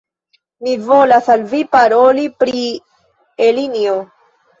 Mi 0.67 0.71
volas 0.85 1.27
al 1.33 1.43
Vi 1.51 1.59
paroli 1.75 2.23
pri 2.45 2.63
Elinjo! 3.49 3.95